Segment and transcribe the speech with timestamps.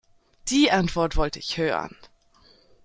[0.47, 1.95] Die Antwort wollte ich hören.